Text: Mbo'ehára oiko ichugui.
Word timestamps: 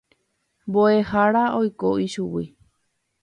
Mbo'ehára 0.69 1.43
oiko 1.59 1.87
ichugui. 2.05 2.45